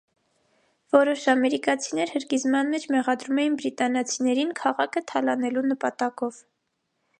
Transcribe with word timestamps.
Որոշ 0.93 1.25
ամերիկացիներ 1.33 2.13
հրկիզման 2.13 2.71
մեջ 2.77 2.87
մեղադրում 2.97 3.43
էին 3.45 3.59
բրիտանացիներին 3.61 4.57
քաղաքը 4.63 5.07
թալանելու 5.13 5.67
նպատակով։ 5.73 6.45